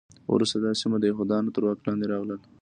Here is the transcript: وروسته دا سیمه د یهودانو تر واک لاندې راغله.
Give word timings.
وروسته 0.33 0.57
دا 0.59 0.71
سیمه 0.81 0.97
د 0.99 1.03
یهودانو 1.11 1.53
تر 1.55 1.61
واک 1.63 1.79
لاندې 1.87 2.05
راغله. 2.11 2.35